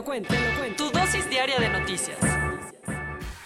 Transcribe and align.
Lo 0.00 0.04
cuento. 0.04 0.34
Tu 0.78 0.90
dosis 0.90 1.28
diaria 1.28 1.58
de 1.58 1.68
noticias. 1.68 2.16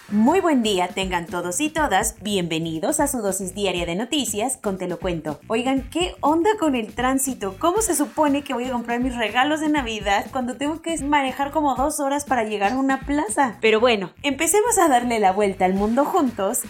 Muy 0.09 0.39
buen 0.39 0.63
día 0.63 0.87
tengan 0.87 1.25
todos 1.25 1.59
y 1.59 1.69
todas, 1.69 2.15
bienvenidos 2.21 3.01
a 3.01 3.07
su 3.07 3.17
dosis 3.17 3.53
diaria 3.53 3.85
de 3.85 3.95
noticias 3.95 4.55
con 4.55 4.77
Te 4.77 4.87
lo 4.87 4.97
cuento. 4.97 5.41
Oigan, 5.47 5.89
¿qué 5.89 6.15
onda 6.21 6.51
con 6.57 6.75
el 6.75 6.95
tránsito? 6.95 7.57
¿Cómo 7.59 7.81
se 7.81 7.93
supone 7.93 8.43
que 8.43 8.53
voy 8.53 8.65
a 8.65 8.71
comprar 8.71 9.01
mis 9.01 9.17
regalos 9.17 9.59
de 9.59 9.67
Navidad 9.67 10.27
cuando 10.31 10.55
tengo 10.55 10.81
que 10.81 10.97
manejar 11.03 11.51
como 11.51 11.75
dos 11.75 11.99
horas 11.99 12.23
para 12.23 12.45
llegar 12.45 12.71
a 12.71 12.77
una 12.77 13.01
plaza? 13.01 13.57
Pero 13.59 13.81
bueno, 13.81 14.11
empecemos 14.23 14.77
a 14.77 14.87
darle 14.87 15.19
la 15.19 15.33
vuelta 15.33 15.65
al 15.65 15.73
mundo 15.73 16.05
juntos. 16.05 16.61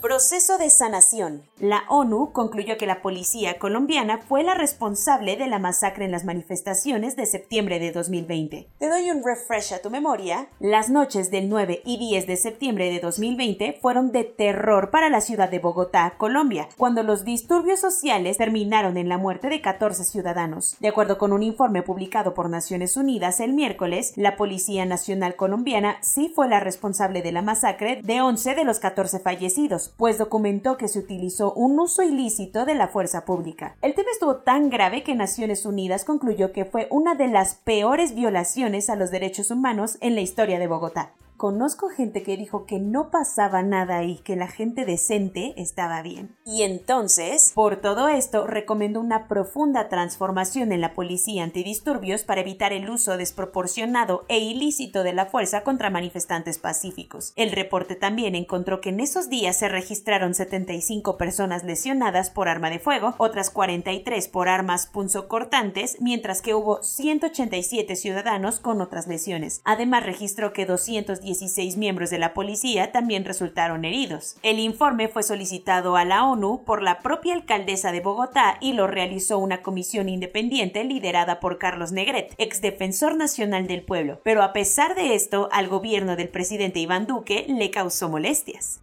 Proceso 0.00 0.56
de 0.56 0.70
sanación. 0.70 1.42
La 1.58 1.82
ONU 1.90 2.32
concluyó 2.32 2.78
que 2.78 2.86
la 2.86 3.02
policía 3.02 3.58
colombiana 3.58 4.16
fue 4.16 4.42
la 4.42 4.54
responsable 4.54 5.36
de 5.36 5.46
la 5.46 5.58
masacre 5.58 6.06
en 6.06 6.10
las 6.10 6.24
manifestaciones 6.24 7.16
de 7.16 7.26
septiembre 7.26 7.78
de 7.78 7.92
2020. 7.92 8.70
Te 8.78 8.88
doy 8.88 9.10
un 9.10 9.22
refresh 9.22 9.74
a 9.74 9.82
tu 9.82 9.90
memoria. 9.90 10.48
Las 10.58 10.88
noches 10.88 11.30
del 11.30 11.50
9 11.50 11.82
y 11.84 11.98
10 11.98 12.26
de 12.26 12.36
septiembre 12.38 12.90
de 12.90 13.00
2020 13.00 13.78
fueron 13.82 14.10
de 14.10 14.24
terror 14.24 14.90
para 14.90 15.10
la 15.10 15.20
ciudad 15.20 15.50
de 15.50 15.58
Bogotá, 15.58 16.14
Colombia, 16.16 16.70
cuando 16.78 17.02
los 17.02 17.26
disturbios 17.26 17.80
sociales 17.80 18.38
terminaron 18.38 18.96
en 18.96 19.10
la 19.10 19.18
muerte 19.18 19.50
de 19.50 19.60
14 19.60 20.04
ciudadanos. 20.04 20.78
De 20.80 20.88
acuerdo 20.88 21.18
con 21.18 21.34
un 21.34 21.42
informe 21.42 21.82
publicado 21.82 22.32
por 22.32 22.48
Naciones 22.48 22.96
Unidas 22.96 23.38
el 23.38 23.52
miércoles, 23.52 24.14
la 24.16 24.36
Policía 24.36 24.86
Nacional 24.86 25.36
Colombiana 25.36 25.98
sí 26.00 26.32
fue 26.34 26.48
la 26.48 26.60
responsable 26.60 27.20
de 27.20 27.32
la 27.32 27.42
masacre 27.42 28.00
de 28.02 28.22
11 28.22 28.54
de 28.54 28.64
los 28.64 28.78
14 28.78 29.20
fallecidos 29.20 29.89
pues 29.96 30.18
documentó 30.18 30.76
que 30.76 30.88
se 30.88 30.98
utilizó 30.98 31.52
un 31.54 31.78
uso 31.78 32.02
ilícito 32.02 32.64
de 32.64 32.74
la 32.74 32.88
fuerza 32.88 33.24
pública. 33.24 33.76
El 33.82 33.94
tema 33.94 34.10
estuvo 34.12 34.36
tan 34.36 34.70
grave 34.70 35.02
que 35.02 35.14
Naciones 35.14 35.66
Unidas 35.66 36.04
concluyó 36.04 36.52
que 36.52 36.64
fue 36.64 36.86
una 36.90 37.14
de 37.14 37.28
las 37.28 37.54
peores 37.54 38.14
violaciones 38.14 38.90
a 38.90 38.96
los 38.96 39.10
derechos 39.10 39.50
humanos 39.50 39.98
en 40.00 40.14
la 40.14 40.20
historia 40.20 40.58
de 40.58 40.66
Bogotá. 40.66 41.12
Conozco 41.40 41.88
gente 41.88 42.22
que 42.22 42.36
dijo 42.36 42.66
que 42.66 42.80
no 42.80 43.10
pasaba 43.10 43.62
nada 43.62 43.96
ahí, 43.96 44.18
que 44.18 44.36
la 44.36 44.46
gente 44.46 44.84
decente 44.84 45.54
estaba 45.56 46.02
bien. 46.02 46.36
Y 46.44 46.64
entonces, 46.64 47.52
por 47.54 47.76
todo 47.76 48.08
esto, 48.08 48.46
recomendó 48.46 49.00
una 49.00 49.26
profunda 49.26 49.88
transformación 49.88 50.70
en 50.70 50.82
la 50.82 50.92
policía 50.92 51.42
antidisturbios 51.42 52.24
para 52.24 52.42
evitar 52.42 52.74
el 52.74 52.90
uso 52.90 53.16
desproporcionado 53.16 54.26
e 54.28 54.38
ilícito 54.38 55.02
de 55.02 55.14
la 55.14 55.24
fuerza 55.24 55.62
contra 55.62 55.88
manifestantes 55.88 56.58
pacíficos. 56.58 57.32
El 57.36 57.52
reporte 57.52 57.94
también 57.94 58.34
encontró 58.34 58.82
que 58.82 58.90
en 58.90 59.00
esos 59.00 59.30
días 59.30 59.56
se 59.56 59.70
registraron 59.70 60.34
75 60.34 61.16
personas 61.16 61.64
lesionadas 61.64 62.28
por 62.28 62.50
arma 62.50 62.68
de 62.68 62.80
fuego, 62.80 63.14
otras 63.16 63.48
43 63.48 64.28
por 64.28 64.50
armas 64.50 64.88
punzocortantes, 64.88 65.96
mientras 66.02 66.42
que 66.42 66.52
hubo 66.52 66.82
187 66.82 67.96
ciudadanos 67.96 68.60
con 68.60 68.82
otras 68.82 69.06
lesiones. 69.06 69.62
Además, 69.64 70.04
registró 70.04 70.52
que 70.52 70.66
210 70.66 71.29
16 71.30 71.76
miembros 71.76 72.10
de 72.10 72.18
la 72.18 72.34
policía 72.34 72.90
también 72.90 73.24
resultaron 73.24 73.84
heridos. 73.84 74.36
El 74.42 74.58
informe 74.58 75.06
fue 75.06 75.22
solicitado 75.22 75.94
a 75.94 76.04
la 76.04 76.24
ONU 76.24 76.64
por 76.64 76.82
la 76.82 76.98
propia 76.98 77.34
alcaldesa 77.34 77.92
de 77.92 78.00
Bogotá 78.00 78.58
y 78.60 78.72
lo 78.72 78.88
realizó 78.88 79.38
una 79.38 79.62
comisión 79.62 80.08
independiente 80.08 80.82
liderada 80.82 81.38
por 81.38 81.58
Carlos 81.58 81.92
Negret, 81.92 82.34
ex 82.38 82.60
defensor 82.60 83.16
nacional 83.16 83.68
del 83.68 83.82
pueblo. 83.82 84.20
Pero 84.24 84.42
a 84.42 84.52
pesar 84.52 84.96
de 84.96 85.14
esto, 85.14 85.48
al 85.52 85.68
gobierno 85.68 86.16
del 86.16 86.30
presidente 86.30 86.80
Iván 86.80 87.06
Duque 87.06 87.46
le 87.48 87.70
causó 87.70 88.08
molestias. 88.08 88.80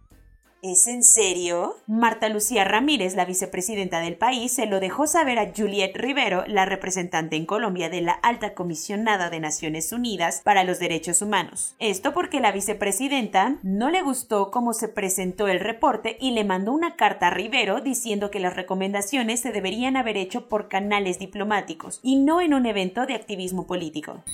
¿Es 0.60 0.88
en 0.88 1.04
serio? 1.04 1.76
Marta 1.86 2.28
Lucía 2.28 2.64
Ramírez, 2.64 3.14
la 3.14 3.24
vicepresidenta 3.24 4.00
del 4.00 4.16
país, 4.16 4.52
se 4.52 4.66
lo 4.66 4.80
dejó 4.80 5.06
saber 5.06 5.38
a 5.38 5.52
Juliette 5.56 5.96
Rivero, 5.96 6.42
la 6.48 6.64
representante 6.64 7.36
en 7.36 7.46
Colombia 7.46 7.88
de 7.88 8.00
la 8.00 8.10
Alta 8.10 8.54
Comisionada 8.54 9.30
de 9.30 9.38
Naciones 9.38 9.92
Unidas 9.92 10.40
para 10.42 10.64
los 10.64 10.80
Derechos 10.80 11.22
Humanos. 11.22 11.76
Esto 11.78 12.12
porque 12.12 12.40
la 12.40 12.50
vicepresidenta 12.50 13.58
no 13.62 13.88
le 13.90 14.02
gustó 14.02 14.50
cómo 14.50 14.72
se 14.72 14.88
presentó 14.88 15.46
el 15.46 15.60
reporte 15.60 16.16
y 16.20 16.32
le 16.32 16.42
mandó 16.42 16.72
una 16.72 16.96
carta 16.96 17.28
a 17.28 17.30
Rivero 17.30 17.80
diciendo 17.80 18.32
que 18.32 18.40
las 18.40 18.56
recomendaciones 18.56 19.38
se 19.38 19.52
deberían 19.52 19.96
haber 19.96 20.16
hecho 20.16 20.48
por 20.48 20.68
canales 20.68 21.20
diplomáticos 21.20 22.00
y 22.02 22.16
no 22.16 22.40
en 22.40 22.52
un 22.52 22.66
evento 22.66 23.06
de 23.06 23.14
activismo 23.14 23.68
político. 23.68 24.24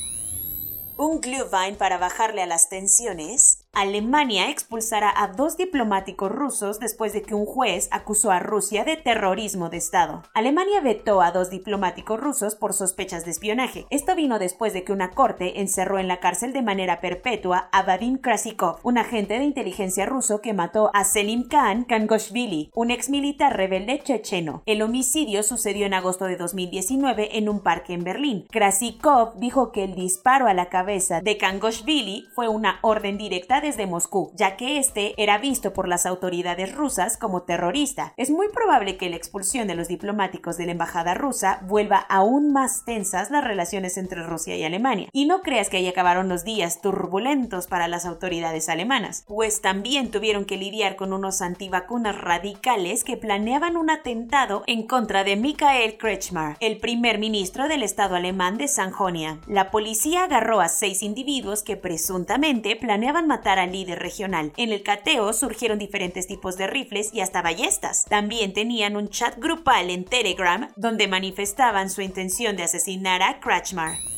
Un 0.96 1.20
Glühwein 1.20 1.76
para 1.76 1.98
bajarle 1.98 2.42
a 2.42 2.46
las 2.46 2.70
tensiones. 2.70 3.63
Alemania 3.74 4.50
expulsará 4.50 5.12
a 5.16 5.28
dos 5.28 5.56
diplomáticos 5.56 6.30
rusos 6.30 6.78
después 6.78 7.12
de 7.12 7.22
que 7.22 7.34
un 7.34 7.44
juez 7.44 7.88
acusó 7.90 8.30
a 8.30 8.38
Rusia 8.38 8.84
de 8.84 8.96
terrorismo 8.96 9.68
de 9.68 9.78
Estado. 9.78 10.22
Alemania 10.32 10.80
vetó 10.80 11.22
a 11.22 11.32
dos 11.32 11.50
diplomáticos 11.50 12.20
rusos 12.20 12.54
por 12.54 12.72
sospechas 12.72 13.24
de 13.24 13.32
espionaje. 13.32 13.86
Esto 13.90 14.14
vino 14.14 14.38
después 14.38 14.72
de 14.72 14.84
que 14.84 14.92
una 14.92 15.10
corte 15.10 15.60
encerró 15.60 15.98
en 15.98 16.06
la 16.06 16.20
cárcel 16.20 16.52
de 16.52 16.62
manera 16.62 17.00
perpetua 17.00 17.68
a 17.72 17.82
Vadim 17.82 18.18
Krasikov, 18.18 18.78
un 18.84 18.96
agente 18.96 19.38
de 19.38 19.44
inteligencia 19.44 20.06
ruso 20.06 20.40
que 20.40 20.52
mató 20.52 20.90
a 20.94 21.04
Selim 21.04 21.48
Khan 21.48 21.84
Kangoshvili, 21.84 22.70
un 22.74 22.92
ex 22.92 23.10
militar 23.10 23.56
rebelde 23.56 24.00
checheno. 24.02 24.62
El 24.66 24.82
homicidio 24.82 25.42
sucedió 25.42 25.86
en 25.86 25.94
agosto 25.94 26.26
de 26.26 26.36
2019 26.36 27.38
en 27.38 27.48
un 27.48 27.60
parque 27.60 27.94
en 27.94 28.04
Berlín. 28.04 28.46
Krasikov 28.50 29.34
dijo 29.38 29.72
que 29.72 29.82
el 29.82 29.94
disparo 29.96 30.46
a 30.46 30.54
la 30.54 30.68
cabeza 30.68 31.20
de 31.20 31.36
Kangoshvili 31.36 32.28
fue 32.34 32.48
una 32.48 32.78
orden 32.82 33.18
directa 33.18 33.60
desde 33.64 33.86
Moscú, 33.86 34.30
ya 34.34 34.56
que 34.56 34.78
este 34.78 35.14
era 35.16 35.38
visto 35.38 35.72
por 35.72 35.88
las 35.88 36.04
autoridades 36.04 36.74
rusas 36.74 37.16
como 37.16 37.44
terrorista. 37.44 38.12
Es 38.18 38.30
muy 38.30 38.48
probable 38.50 38.98
que 38.98 39.08
la 39.08 39.16
expulsión 39.16 39.66
de 39.66 39.74
los 39.74 39.88
diplomáticos 39.88 40.58
de 40.58 40.66
la 40.66 40.72
embajada 40.72 41.14
rusa 41.14 41.60
vuelva 41.62 41.96
aún 42.10 42.52
más 42.52 42.84
tensas 42.84 43.30
las 43.30 43.42
relaciones 43.42 43.96
entre 43.96 44.22
Rusia 44.22 44.54
y 44.54 44.64
Alemania. 44.64 45.08
Y 45.12 45.24
no 45.24 45.40
creas 45.40 45.70
que 45.70 45.78
ahí 45.78 45.88
acabaron 45.88 46.28
los 46.28 46.44
días 46.44 46.82
turbulentos 46.82 47.66
para 47.66 47.88
las 47.88 48.04
autoridades 48.04 48.68
alemanas, 48.68 49.24
pues 49.26 49.62
también 49.62 50.10
tuvieron 50.10 50.44
que 50.44 50.58
lidiar 50.58 50.96
con 50.96 51.14
unos 51.14 51.40
antivacunas 51.40 52.20
radicales 52.20 53.02
que 53.02 53.16
planeaban 53.16 53.78
un 53.78 53.88
atentado 53.88 54.62
en 54.66 54.86
contra 54.86 55.24
de 55.24 55.36
Michael 55.36 55.96
Kretschmer, 55.96 56.56
el 56.60 56.80
primer 56.80 57.18
ministro 57.18 57.66
del 57.66 57.82
Estado 57.82 58.16
alemán 58.16 58.58
de 58.58 58.68
Sajonia. 58.68 59.38
La 59.46 59.70
policía 59.70 60.24
agarró 60.24 60.60
a 60.60 60.68
seis 60.68 61.02
individuos 61.02 61.62
que 61.62 61.78
presuntamente 61.78 62.76
planeaban 62.76 63.26
matar 63.26 63.53
al 63.58 63.72
líder 63.72 63.98
regional. 63.98 64.52
En 64.56 64.72
el 64.72 64.82
cateo 64.82 65.32
surgieron 65.32 65.78
diferentes 65.78 66.26
tipos 66.26 66.56
de 66.56 66.66
rifles 66.66 67.12
y 67.12 67.20
hasta 67.20 67.42
ballestas. 67.42 68.04
También 68.04 68.52
tenían 68.52 68.96
un 68.96 69.08
chat 69.08 69.36
grupal 69.38 69.90
en 69.90 70.04
Telegram 70.04 70.68
donde 70.76 71.08
manifestaban 71.08 71.90
su 71.90 72.02
intención 72.02 72.56
de 72.56 72.64
asesinar 72.64 73.22
a 73.22 73.40
Kretschmer. 73.40 74.13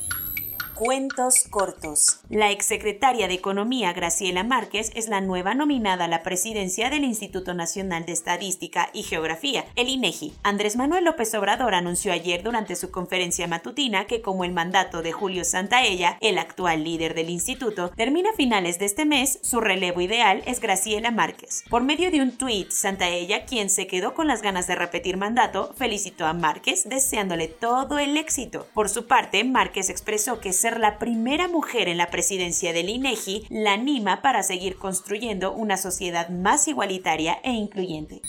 Cuentos 0.77 1.45
cortos. 1.49 2.21
La 2.29 2.51
exsecretaria 2.51 3.29
de 3.29 3.33
Economía 3.35 3.95
Graciela 3.95 4.45
Márquez 4.45 4.93
es 4.95 5.09
la 5.09 5.23
nueva 5.23 5.55
nominada 5.55 6.05
a 6.05 6.09
la 6.09 6.23
presidencia 6.23 6.91
del 6.91 7.05
Instituto 7.05 7.55
Nacional 7.55 8.05
de 8.05 8.13
Estadística 8.13 8.91
y 8.93 9.03
Geografía, 9.03 9.65
el 9.75 9.89
INEGI. 9.89 10.35
Andrés 10.43 10.77
Manuel 10.77 11.07
López 11.07 11.35
Obrador 11.35 11.75
anunció 11.75 12.13
ayer 12.13 12.43
durante 12.43 12.77
su 12.77 12.91
conferencia 12.91 13.47
matutina 13.47 14.07
que 14.07 14.21
como 14.21 14.45
el 14.45 14.53
mandato 14.53 15.01
de 15.01 15.13
Julio 15.13 15.47
Santaella, 15.47 16.19
el 16.21 16.37
actual 16.37 16.85
líder 16.85 17.15
del 17.15 17.31
instituto, 17.31 17.91
termina 17.97 18.29
a 18.29 18.37
finales 18.37 18.79
de 18.79 18.85
este 18.85 19.07
mes, 19.07 19.39
su 19.41 19.63
relevo 19.63 20.03
ideal 20.03 20.43
es 20.45 20.61
Graciela 20.61 21.11
Márquez. 21.11 21.65
Por 21.71 21.85
medio 21.85 22.11
de 22.11 22.21
un 22.21 22.37
tuit, 22.37 22.71
Santaella, 22.71 23.47
quien 23.47 23.71
se 23.71 23.87
quedó 23.87 24.13
con 24.13 24.27
las 24.27 24.43
ganas 24.43 24.67
de 24.67 24.75
repetir 24.75 25.17
mandato, 25.17 25.73
felicitó 25.75 26.27
a 26.27 26.35
Márquez 26.35 26.87
deseándole 26.87 27.49
todo 27.49 27.99
el 27.99 28.19
éxito. 28.19 28.67
Por 28.75 28.91
su 28.91 29.07
parte, 29.07 29.43
Márquez 29.43 29.89
expresó 29.89 30.39
que 30.39 30.53
ser 30.67 30.81
la 30.81 30.99
primera 30.99 31.47
mujer 31.47 31.87
en 31.87 31.97
la 31.97 32.11
presidencia 32.11 32.73
del 32.73 32.89
INEGI 32.89 33.47
la 33.51 33.75
anima 33.75 34.21
para 34.21 34.43
seguir 34.43 34.79
construyendo 34.79 35.53
una 35.53 35.77
sociedad 35.77 36.29
más 36.29 36.67
igualitaria 36.67 37.39
e 37.45 37.53
incluyente. 37.53 38.21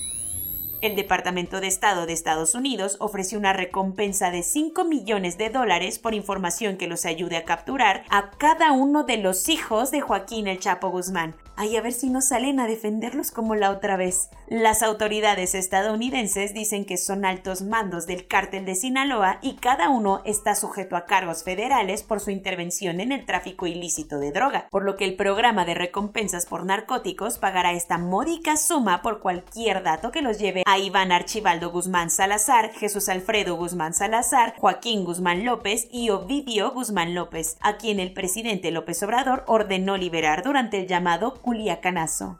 El 0.81 0.95
Departamento 0.95 1.59
de 1.61 1.65
Estado 1.65 2.05
de 2.05 2.13
Estados 2.13 2.53
Unidos 2.53 2.97
ofreció 2.99 3.39
una 3.39 3.53
recompensa 3.53 4.29
de 4.29 4.43
5 4.43 4.83
millones 4.83 5.39
de 5.39 5.49
dólares 5.49 5.97
por 5.97 6.13
información 6.13 6.77
que 6.77 6.85
los 6.85 7.07
ayude 7.07 7.37
a 7.37 7.43
capturar 7.43 8.03
a 8.11 8.29
cada 8.29 8.71
uno 8.71 9.03
de 9.03 9.17
los 9.17 9.49
hijos 9.49 9.89
de 9.89 10.01
Joaquín 10.01 10.47
El 10.47 10.59
Chapo 10.59 10.89
Guzmán. 10.91 11.33
Ay, 11.59 11.75
a 11.75 11.81
ver 11.81 11.93
si 11.93 12.11
no 12.11 12.21
salen 12.21 12.59
a 12.59 12.67
defenderlos 12.67 13.31
como 13.31 13.55
la 13.55 13.71
otra 13.71 13.97
vez. 13.97 14.29
Las 14.47 14.83
autoridades 14.83 15.55
estadounidenses 15.55 16.53
dicen 16.53 16.85
que 16.85 16.97
son 16.97 17.25
altos 17.25 17.63
mandos 17.63 18.05
del 18.05 18.27
cártel 18.27 18.63
de 18.63 18.75
Sinaloa 18.75 19.39
y 19.41 19.55
cada 19.55 19.89
uno 19.89 20.21
está 20.23 20.53
sujeto 20.53 20.95
a 20.95 21.05
cargos 21.05 21.43
federales 21.43 22.03
por 22.03 22.19
su 22.19 22.29
intervención 22.29 22.99
en 22.99 23.11
el 23.11 23.25
tráfico 23.25 23.65
ilícito 23.65 24.19
de 24.19 24.31
droga, 24.31 24.67
por 24.69 24.85
lo 24.85 24.97
que 24.97 25.05
el 25.05 25.15
programa 25.15 25.65
de 25.65 25.73
recompensas 25.73 26.45
por 26.45 26.63
narcóticos 26.63 27.39
pagará 27.39 27.71
esta 27.71 27.97
módica 27.97 28.55
suma 28.55 29.01
por 29.01 29.19
cualquier 29.19 29.81
dato 29.81 30.11
que 30.11 30.21
los 30.21 30.37
lleve 30.37 30.61
a 30.67 30.77
Iván 30.77 31.11
Archibaldo 31.11 31.71
Guzmán 31.71 32.11
Salazar, 32.11 32.71
Jesús 32.73 33.09
Alfredo 33.09 33.55
Guzmán 33.55 33.95
Salazar, 33.95 34.53
Joaquín 34.59 35.05
Guzmán 35.05 35.43
López 35.43 35.87
y 35.91 36.11
Ovidio 36.11 36.69
Guzmán 36.71 37.15
López, 37.15 37.57
a 37.61 37.77
quien 37.77 37.99
el 37.99 38.13
presidente 38.13 38.69
López 38.69 39.01
Obrador 39.01 39.43
ordenó 39.47 39.97
liberar 39.97 40.43
durante 40.43 40.79
el 40.79 40.85
llamado 40.85 41.33
Culiacanazo. 41.47 42.35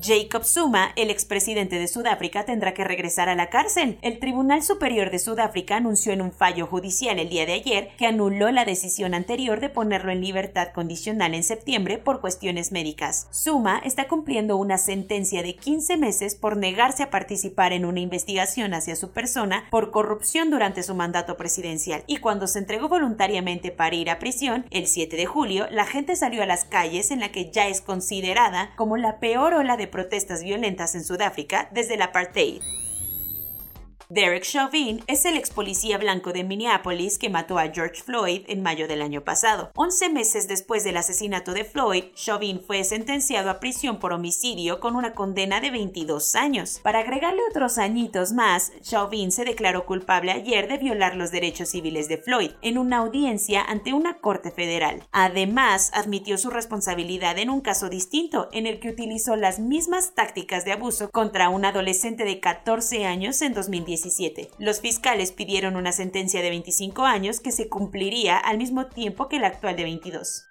Jacob 0.00 0.44
Zuma, 0.44 0.92
el 0.96 1.10
expresidente 1.10 1.78
de 1.78 1.88
Sudáfrica, 1.88 2.44
tendrá 2.44 2.72
que 2.72 2.84
regresar 2.84 3.28
a 3.28 3.34
la 3.34 3.50
cárcel. 3.50 3.98
El 4.02 4.18
Tribunal 4.20 4.62
Superior 4.62 5.10
de 5.10 5.18
Sudáfrica 5.18 5.76
anunció 5.76 6.12
en 6.12 6.22
un 6.22 6.32
fallo 6.32 6.66
judicial 6.66 7.18
el 7.18 7.28
día 7.28 7.46
de 7.46 7.54
ayer 7.54 7.90
que 7.98 8.06
anuló 8.06 8.50
la 8.50 8.64
decisión 8.64 9.14
anterior 9.14 9.60
de 9.60 9.70
ponerlo 9.70 10.12
en 10.12 10.20
libertad 10.20 10.68
condicional 10.72 11.34
en 11.34 11.42
septiembre 11.42 11.98
por 11.98 12.20
cuestiones 12.20 12.70
médicas. 12.70 13.28
Zuma 13.32 13.80
está 13.84 14.06
cumpliendo 14.06 14.56
una 14.56 14.78
sentencia 14.78 15.42
de 15.42 15.56
15 15.56 15.96
meses 15.96 16.34
por 16.36 16.56
negarse 16.56 17.02
a 17.02 17.10
participar 17.10 17.72
en 17.72 17.84
una 17.84 18.00
investigación 18.00 18.74
hacia 18.74 18.94
su 18.94 19.10
persona 19.10 19.64
por 19.70 19.90
corrupción 19.90 20.50
durante 20.50 20.82
su 20.82 20.94
mandato 20.94 21.36
presidencial 21.36 22.04
y 22.06 22.18
cuando 22.18 22.46
se 22.46 22.60
entregó 22.60 22.88
voluntariamente 22.88 23.72
para 23.72 23.96
ir 23.96 24.10
a 24.10 24.18
prisión, 24.18 24.66
el 24.70 24.86
7 24.86 25.16
de 25.16 25.26
julio, 25.26 25.66
la 25.70 25.86
gente 25.86 26.14
salió 26.14 26.42
a 26.42 26.46
las 26.46 26.64
calles 26.64 27.10
en 27.10 27.20
la 27.20 27.32
que 27.32 27.50
ya 27.50 27.66
es 27.66 27.80
considerada 27.80 28.70
como 28.76 28.96
la 28.96 29.18
peor 29.18 29.54
ola 29.54 29.76
de 29.76 29.87
protestas 29.88 30.42
violentas 30.42 30.94
en 30.94 31.04
Sudáfrica 31.04 31.68
desde 31.72 31.94
el 31.94 32.02
apartheid. 32.02 32.62
Derek 34.10 34.42
Chauvin 34.42 35.04
es 35.06 35.26
el 35.26 35.36
ex 35.36 35.50
policía 35.50 35.98
blanco 35.98 36.32
de 36.32 36.42
Minneapolis 36.42 37.18
que 37.18 37.28
mató 37.28 37.58
a 37.58 37.68
George 37.68 38.02
Floyd 38.02 38.40
en 38.48 38.62
mayo 38.62 38.88
del 38.88 39.02
año 39.02 39.22
pasado. 39.22 39.70
Once 39.74 40.08
meses 40.08 40.48
después 40.48 40.82
del 40.82 40.96
asesinato 40.96 41.52
de 41.52 41.64
Floyd, 41.64 42.04
Chauvin 42.14 42.62
fue 42.66 42.84
sentenciado 42.84 43.50
a 43.50 43.60
prisión 43.60 43.98
por 43.98 44.14
homicidio 44.14 44.80
con 44.80 44.96
una 44.96 45.12
condena 45.12 45.60
de 45.60 45.70
22 45.70 46.36
años. 46.36 46.80
Para 46.82 47.00
agregarle 47.00 47.42
otros 47.50 47.76
añitos 47.76 48.32
más, 48.32 48.72
Chauvin 48.80 49.30
se 49.30 49.44
declaró 49.44 49.84
culpable 49.84 50.32
ayer 50.32 50.68
de 50.68 50.78
violar 50.78 51.14
los 51.14 51.30
derechos 51.30 51.68
civiles 51.68 52.08
de 52.08 52.16
Floyd 52.16 52.52
en 52.62 52.78
una 52.78 52.96
audiencia 52.96 53.62
ante 53.62 53.92
una 53.92 54.20
corte 54.22 54.50
federal. 54.50 55.06
Además, 55.12 55.90
admitió 55.92 56.38
su 56.38 56.48
responsabilidad 56.48 57.36
en 57.36 57.50
un 57.50 57.60
caso 57.60 57.90
distinto 57.90 58.48
en 58.52 58.66
el 58.66 58.80
que 58.80 58.88
utilizó 58.88 59.36
las 59.36 59.58
mismas 59.58 60.14
tácticas 60.14 60.64
de 60.64 60.72
abuso 60.72 61.10
contra 61.10 61.50
un 61.50 61.66
adolescente 61.66 62.24
de 62.24 62.40
14 62.40 63.04
años 63.04 63.42
en 63.42 63.52
2017 63.98 64.50
los 64.58 64.80
fiscales 64.80 65.32
pidieron 65.32 65.76
una 65.76 65.92
sentencia 65.92 66.42
de 66.42 66.50
25 66.50 67.04
años 67.04 67.40
que 67.40 67.52
se 67.52 67.68
cumpliría 67.68 68.38
al 68.38 68.58
mismo 68.58 68.86
tiempo 68.86 69.28
que 69.28 69.38
la 69.38 69.48
actual 69.48 69.76
de 69.76 69.84
22. 69.84 70.48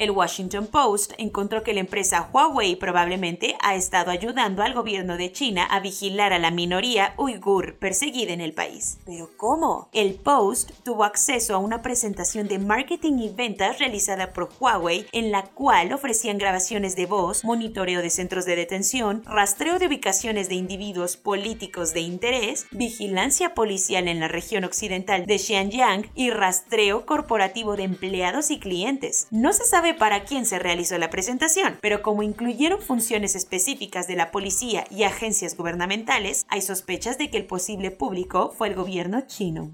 El 0.00 0.12
Washington 0.12 0.66
Post 0.66 1.12
encontró 1.18 1.62
que 1.62 1.74
la 1.74 1.80
empresa 1.80 2.30
Huawei 2.32 2.74
probablemente 2.74 3.54
ha 3.60 3.74
estado 3.74 4.10
ayudando 4.10 4.62
al 4.62 4.72
gobierno 4.72 5.18
de 5.18 5.30
China 5.30 5.66
a 5.66 5.78
vigilar 5.80 6.32
a 6.32 6.38
la 6.38 6.50
minoría 6.50 7.12
uigur 7.18 7.74
perseguida 7.76 8.32
en 8.32 8.40
el 8.40 8.54
país. 8.54 8.96
¿Pero 9.04 9.28
cómo? 9.36 9.90
El 9.92 10.14
Post 10.14 10.70
tuvo 10.84 11.04
acceso 11.04 11.54
a 11.54 11.58
una 11.58 11.82
presentación 11.82 12.48
de 12.48 12.58
marketing 12.58 13.18
y 13.18 13.28
ventas 13.28 13.78
realizada 13.78 14.32
por 14.32 14.48
Huawei 14.58 15.04
en 15.12 15.32
la 15.32 15.42
cual 15.42 15.92
ofrecían 15.92 16.38
grabaciones 16.38 16.96
de 16.96 17.04
voz, 17.04 17.44
monitoreo 17.44 18.00
de 18.00 18.08
centros 18.08 18.46
de 18.46 18.56
detención, 18.56 19.22
rastreo 19.26 19.78
de 19.78 19.88
ubicaciones 19.88 20.48
de 20.48 20.54
individuos 20.54 21.18
políticos 21.18 21.92
de 21.92 22.00
interés, 22.00 22.64
vigilancia 22.70 23.52
policial 23.52 24.08
en 24.08 24.20
la 24.20 24.28
región 24.28 24.64
occidental 24.64 25.26
de 25.26 25.38
Xinjiang 25.38 26.10
y 26.14 26.30
rastreo 26.30 27.04
corporativo 27.04 27.76
de 27.76 27.82
empleados 27.82 28.50
y 28.50 28.58
clientes. 28.58 29.26
No 29.30 29.52
se 29.52 29.66
sabe 29.66 29.89
para 29.94 30.24
quién 30.24 30.46
se 30.46 30.58
realizó 30.58 30.98
la 30.98 31.10
presentación, 31.10 31.78
pero 31.80 32.02
como 32.02 32.22
incluyeron 32.22 32.80
funciones 32.80 33.34
específicas 33.34 34.06
de 34.06 34.16
la 34.16 34.30
policía 34.30 34.84
y 34.90 35.04
agencias 35.04 35.56
gubernamentales, 35.56 36.44
hay 36.48 36.62
sospechas 36.62 37.18
de 37.18 37.30
que 37.30 37.38
el 37.38 37.46
posible 37.46 37.90
público 37.90 38.52
fue 38.56 38.68
el 38.68 38.74
gobierno 38.74 39.22
chino. 39.26 39.72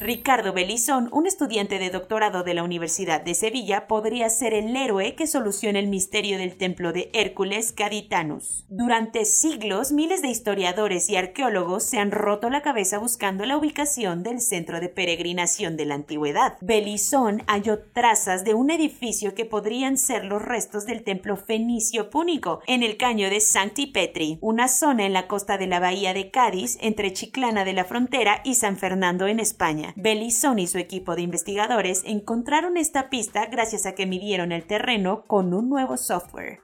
Ricardo 0.00 0.54
Belizón, 0.54 1.10
un 1.12 1.26
estudiante 1.26 1.78
de 1.78 1.90
doctorado 1.90 2.42
de 2.42 2.54
la 2.54 2.62
Universidad 2.62 3.20
de 3.20 3.34
Sevilla, 3.34 3.86
podría 3.86 4.30
ser 4.30 4.54
el 4.54 4.74
héroe 4.74 5.14
que 5.14 5.26
solucione 5.26 5.78
el 5.78 5.88
misterio 5.88 6.38
del 6.38 6.56
templo 6.56 6.94
de 6.94 7.10
Hércules 7.12 7.72
Caditanus. 7.72 8.64
Durante 8.70 9.26
siglos, 9.26 9.92
miles 9.92 10.22
de 10.22 10.28
historiadores 10.28 11.10
y 11.10 11.16
arqueólogos 11.16 11.84
se 11.84 11.98
han 11.98 12.12
roto 12.12 12.48
la 12.48 12.62
cabeza 12.62 12.96
buscando 12.96 13.44
la 13.44 13.58
ubicación 13.58 14.22
del 14.22 14.40
centro 14.40 14.80
de 14.80 14.88
peregrinación 14.88 15.76
de 15.76 15.84
la 15.84 15.96
antigüedad. 15.96 16.56
Belizón 16.62 17.42
halló 17.46 17.80
trazas 17.92 18.42
de 18.42 18.54
un 18.54 18.70
edificio 18.70 19.34
que 19.34 19.44
podrían 19.44 19.98
ser 19.98 20.24
los 20.24 20.40
restos 20.40 20.86
del 20.86 21.04
templo 21.04 21.36
fenicio 21.36 22.08
púnico 22.08 22.60
en 22.66 22.82
el 22.82 22.96
caño 22.96 23.28
de 23.28 23.40
Sancti 23.40 23.86
Petri, 23.86 24.38
una 24.40 24.68
zona 24.68 25.04
en 25.04 25.12
la 25.12 25.28
costa 25.28 25.58
de 25.58 25.66
la 25.66 25.78
bahía 25.78 26.14
de 26.14 26.30
Cádiz 26.30 26.78
entre 26.80 27.12
Chiclana 27.12 27.66
de 27.66 27.74
la 27.74 27.84
Frontera 27.84 28.40
y 28.44 28.54
San 28.54 28.78
Fernando 28.78 29.26
en 29.26 29.40
España. 29.40 29.89
Belison 29.96 30.58
y 30.58 30.66
su 30.66 30.78
equipo 30.78 31.16
de 31.16 31.22
investigadores 31.22 32.02
encontraron 32.04 32.76
esta 32.76 33.10
pista 33.10 33.46
gracias 33.46 33.86
a 33.86 33.94
que 33.94 34.06
midieron 34.06 34.52
el 34.52 34.64
terreno 34.64 35.24
con 35.26 35.54
un 35.54 35.68
nuevo 35.68 35.96
software. 35.96 36.60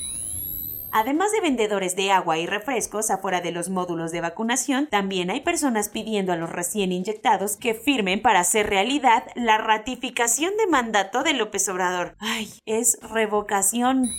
Además 0.91 1.33
de 1.33 1.43
vendedores 1.43 1.97
de 1.97 2.11
agua 2.11 2.39
y 2.39 2.47
refrescos 2.47 3.11
afuera 3.11 3.41
de 3.41 3.53
los 3.53 3.69
módulos 3.69 4.11
de 4.11 4.23
vacunación, 4.23 4.87
también 4.87 5.31
hay 5.31 5.43
personas 5.43 5.91
pidiendo 5.91 6.33
a 6.33 6.37
los 6.37 6.51
recién 6.51 6.93
inyectados 6.93 7.57
que 7.57 7.75
firmen 7.75 8.23
para 8.23 8.41
hacer 8.41 8.69
realidad 8.69 9.25
la 9.35 9.59
ratificación 9.59 10.57
de 10.57 10.67
mandato 10.67 11.23
de 11.23 11.35
López 11.35 11.69
Obrador. 11.69 12.15
Ay, 12.19 12.51
es 12.65 12.99
revocación. 13.03 14.11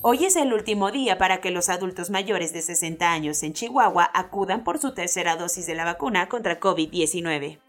Hoy 0.00 0.24
es 0.24 0.34
el 0.36 0.52
último 0.52 0.90
día 0.90 1.18
para 1.18 1.40
que 1.40 1.50
los 1.50 1.68
adultos 1.68 2.10
mayores 2.10 2.52
de 2.52 2.62
60 2.62 3.12
años 3.12 3.42
en 3.42 3.52
Chihuahua 3.52 4.10
acudan 4.14 4.64
por 4.64 4.78
su 4.78 4.94
tercera 4.94 5.36
dosis 5.36 5.66
de 5.66 5.74
la 5.74 5.84
vacuna 5.84 6.28
contra 6.28 6.58
COVID-19. 6.58 7.60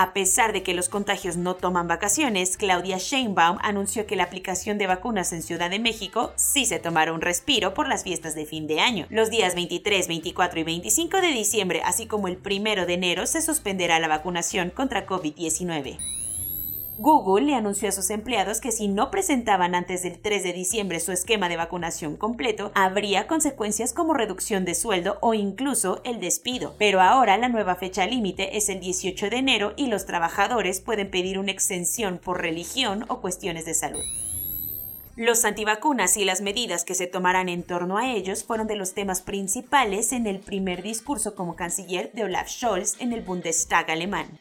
A 0.00 0.12
pesar 0.12 0.52
de 0.52 0.62
que 0.62 0.74
los 0.74 0.88
contagios 0.88 1.36
no 1.36 1.56
toman 1.56 1.88
vacaciones, 1.88 2.56
Claudia 2.56 2.98
Sheinbaum 2.98 3.58
anunció 3.62 4.06
que 4.06 4.14
la 4.14 4.22
aplicación 4.22 4.78
de 4.78 4.86
vacunas 4.86 5.32
en 5.32 5.42
Ciudad 5.42 5.70
de 5.70 5.80
México 5.80 6.32
sí 6.36 6.66
se 6.66 6.78
tomará 6.78 7.12
un 7.12 7.20
respiro 7.20 7.74
por 7.74 7.88
las 7.88 8.04
fiestas 8.04 8.36
de 8.36 8.46
fin 8.46 8.68
de 8.68 8.78
año. 8.78 9.06
Los 9.10 9.28
días 9.28 9.56
23, 9.56 10.06
24 10.06 10.60
y 10.60 10.62
25 10.62 11.20
de 11.20 11.32
diciembre, 11.32 11.82
así 11.84 12.06
como 12.06 12.28
el 12.28 12.38
1 12.38 12.86
de 12.86 12.94
enero, 12.94 13.26
se 13.26 13.42
suspenderá 13.42 13.98
la 13.98 14.06
vacunación 14.06 14.70
contra 14.70 15.04
COVID-19. 15.04 16.17
Google 17.00 17.46
le 17.46 17.54
anunció 17.54 17.88
a 17.88 17.92
sus 17.92 18.10
empleados 18.10 18.60
que 18.60 18.72
si 18.72 18.88
no 18.88 19.12
presentaban 19.12 19.76
antes 19.76 20.02
del 20.02 20.18
3 20.18 20.42
de 20.42 20.52
diciembre 20.52 20.98
su 20.98 21.12
esquema 21.12 21.48
de 21.48 21.56
vacunación 21.56 22.16
completo, 22.16 22.72
habría 22.74 23.28
consecuencias 23.28 23.92
como 23.92 24.14
reducción 24.14 24.64
de 24.64 24.74
sueldo 24.74 25.16
o 25.20 25.32
incluso 25.32 26.00
el 26.02 26.18
despido. 26.18 26.74
Pero 26.76 27.00
ahora 27.00 27.38
la 27.38 27.48
nueva 27.48 27.76
fecha 27.76 28.04
límite 28.04 28.56
es 28.56 28.68
el 28.68 28.80
18 28.80 29.30
de 29.30 29.36
enero 29.36 29.74
y 29.76 29.86
los 29.86 30.06
trabajadores 30.06 30.80
pueden 30.80 31.08
pedir 31.08 31.38
una 31.38 31.52
exención 31.52 32.18
por 32.18 32.42
religión 32.42 33.04
o 33.06 33.20
cuestiones 33.20 33.64
de 33.64 33.74
salud. 33.74 34.02
Los 35.14 35.44
antivacunas 35.44 36.16
y 36.16 36.24
las 36.24 36.40
medidas 36.40 36.84
que 36.84 36.96
se 36.96 37.06
tomarán 37.06 37.48
en 37.48 37.62
torno 37.62 37.98
a 37.98 38.10
ellos 38.10 38.42
fueron 38.42 38.66
de 38.66 38.74
los 38.74 38.94
temas 38.94 39.22
principales 39.22 40.12
en 40.12 40.26
el 40.26 40.40
primer 40.40 40.82
discurso 40.82 41.36
como 41.36 41.54
canciller 41.54 42.10
de 42.12 42.24
Olaf 42.24 42.48
Scholz 42.48 43.00
en 43.00 43.12
el 43.12 43.20
Bundestag 43.20 43.88
alemán. 43.88 44.40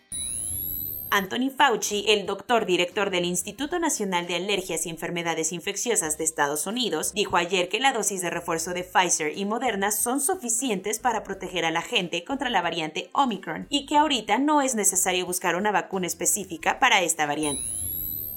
Anthony 1.09 1.49
Fauci, 1.49 2.03
el 2.07 2.25
doctor 2.25 2.65
director 2.65 3.09
del 3.09 3.23
Instituto 3.23 3.79
Nacional 3.79 4.27
de 4.27 4.35
Alergias 4.35 4.85
y 4.85 4.89
Enfermedades 4.89 5.53
Infecciosas 5.53 6.17
de 6.17 6.25
Estados 6.25 6.67
Unidos, 6.67 7.13
dijo 7.13 7.37
ayer 7.37 7.69
que 7.69 7.79
la 7.79 7.93
dosis 7.93 8.21
de 8.21 8.29
refuerzo 8.29 8.73
de 8.73 8.83
Pfizer 8.83 9.37
y 9.37 9.45
Moderna 9.45 9.91
son 9.91 10.19
suficientes 10.19 10.99
para 10.99 11.23
proteger 11.23 11.63
a 11.63 11.71
la 11.71 11.81
gente 11.81 12.25
contra 12.25 12.49
la 12.49 12.61
variante 12.61 13.09
Omicron 13.13 13.67
y 13.69 13.85
que 13.85 13.97
ahorita 13.97 14.37
no 14.37 14.61
es 14.61 14.75
necesario 14.75 15.25
buscar 15.25 15.55
una 15.55 15.71
vacuna 15.71 16.07
específica 16.07 16.79
para 16.79 17.01
esta 17.01 17.25
variante. 17.25 17.63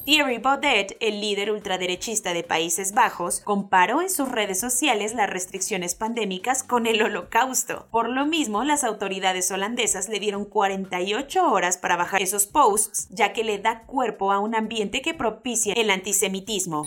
Thierry 0.07 0.39
Baudet, 0.39 0.97
el 1.01 1.21
líder 1.21 1.51
ultraderechista 1.51 2.33
de 2.33 2.43
Países 2.43 2.93
Bajos, 2.95 3.41
comparó 3.41 4.01
en 4.01 4.09
sus 4.09 4.31
redes 4.31 4.59
sociales 4.59 5.15
las 5.15 5.29
restricciones 5.29 5.95
pandémicas 5.95 6.63
con 6.63 6.87
el 6.87 7.03
holocausto. 7.03 7.87
Por 7.91 8.09
lo 8.09 8.25
mismo, 8.25 8.65
las 8.65 8.83
autoridades 8.83 9.51
holandesas 9.51 10.09
le 10.09 10.19
dieron 10.19 10.47
48 10.47 11.53
horas 11.53 11.77
para 11.77 11.97
bajar 11.97 12.23
esos 12.23 12.47
posts, 12.47 13.09
ya 13.11 13.35
que 13.35 13.45
le 13.45 13.59
da 13.59 13.83
cuerpo 13.83 14.33
a 14.33 14.39
un 14.39 14.55
ambiente 14.55 15.03
que 15.03 15.13
propicia 15.13 15.75
el 15.75 15.91
antisemitismo. 15.91 16.87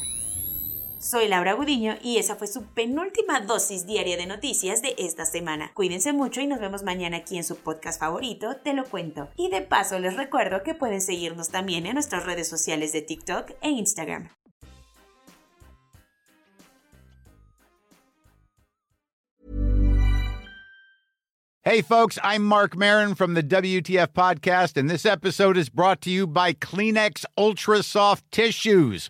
Soy 1.04 1.28
Laura 1.28 1.52
Gudiño 1.52 1.98
y 2.02 2.18
esa 2.18 2.38
fue 2.38 2.48
su 2.48 2.64
penúltima 2.64 3.42
dosis 3.42 3.86
diaria 3.86 4.16
de 4.16 4.26
noticias 4.26 4.82
de 4.82 4.96
esta 4.98 5.26
semana. 5.26 5.70
Cuídense 5.74 6.14
mucho 6.14 6.40
y 6.40 6.48
nos 6.48 6.62
vemos 6.62 6.84
mañana 6.84 7.18
aquí 7.18 7.36
en 7.36 7.44
su 7.44 7.58
podcast 7.58 8.00
favorito, 8.00 8.56
Te 8.64 8.74
lo 8.74 8.86
cuento. 8.86 9.28
Y 9.36 9.50
de 9.50 9.62
paso 9.64 10.00
les 10.00 10.16
recuerdo 10.16 10.64
que 10.64 10.76
pueden 10.76 11.02
seguirnos 11.02 11.50
también 11.50 11.86
en 11.88 11.96
nuestras 11.96 12.26
redes 12.26 12.48
sociales 12.48 12.94
de 12.94 13.02
TikTok 13.02 13.52
e 13.62 13.70
Instagram. 13.72 14.30
Hey 21.66 21.82
folks, 21.82 22.18
I'm 22.24 22.44
Mark 22.44 22.78
Marin 22.78 23.14
from 23.16 23.34
the 23.34 23.44
WTF 23.44 24.14
podcast 24.14 24.78
and 24.78 24.90
this 24.90 25.06
episode 25.06 25.58
is 25.58 25.70
brought 25.70 26.00
to 26.02 26.10
you 26.10 26.28
by 26.28 26.54
Kleenex 26.54 27.26
Ultra 27.38 27.84
Soft 27.84 28.24
Tissues 28.32 29.10